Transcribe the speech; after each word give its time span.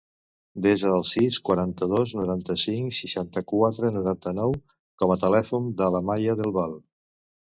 Desa 0.65 0.87
el 0.91 1.03
sis, 1.07 1.35
quaranta-dos, 1.49 2.13
noranta-cinc, 2.19 2.95
seixanta-quatre, 2.99 3.91
noranta-nou 3.97 4.55
com 5.03 5.13
a 5.13 5.19
telèfon 5.25 5.69
de 5.83 5.91
l'Amaia 5.97 6.35
Del 6.41 6.55
Val. 6.57 6.75